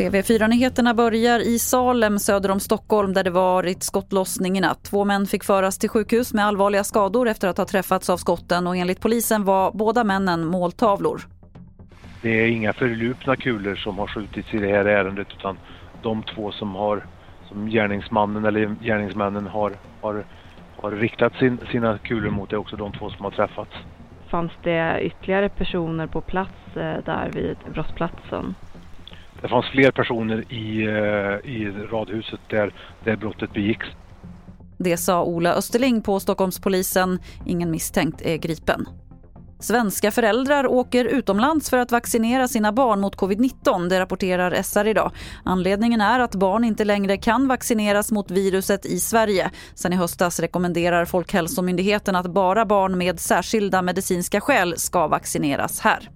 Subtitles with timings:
[0.00, 4.82] TV4-nyheterna börjar i Salem söder om Stockholm där det varit skottlossning i natt.
[4.82, 8.66] Två män fick föras till sjukhus med allvarliga skador efter att ha träffats av skotten
[8.66, 11.20] och enligt polisen var båda männen måltavlor.
[12.22, 15.58] Det är inga förlupna kulor som har skjutits i det här ärendet utan
[16.02, 17.06] de två som har
[17.48, 20.24] som gärningsmannen eller gärningsmännen har, har,
[20.76, 23.72] har riktat sin, sina kulor mot är också de två som har träffats.
[24.28, 28.54] Fanns det ytterligare personer på plats eh, där vid brottsplatsen?
[29.42, 33.86] Det fanns fler personer i, eh, i radhuset där, där brottet begicks.
[34.78, 37.18] Det sa Ola Österling på Stockholmspolisen.
[37.46, 38.86] Ingen misstänkt är gripen.
[39.60, 45.12] Svenska föräldrar åker utomlands för att vaccinera sina barn mot covid-19, det rapporterar SR idag.
[45.44, 49.50] Anledningen är att barn inte längre kan vaccineras mot viruset i Sverige.
[49.74, 56.10] Sen i höstas rekommenderar Folkhälsomyndigheten att bara barn med särskilda medicinska skäl ska vaccineras här.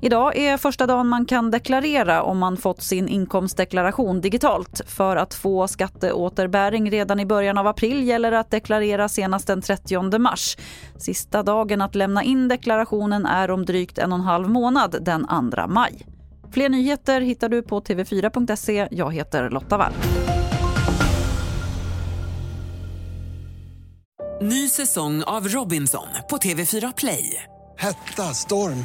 [0.00, 4.80] Idag är första dagen man kan deklarera om man fått sin inkomstdeklaration digitalt.
[4.86, 10.18] För att få skatteåterbäring redan i början av april gäller att deklarera senast den 30
[10.18, 10.56] mars.
[10.96, 15.26] Sista dagen att lämna in deklarationen är om drygt en och en halv månad, den
[15.26, 16.06] 2 maj.
[16.50, 18.88] Fler nyheter hittar du på tv4.se.
[18.90, 19.92] Jag heter Lotta Wall.
[24.40, 27.42] Ny säsong av Robinson på TV4 Play.
[27.78, 28.84] Hetta, storm,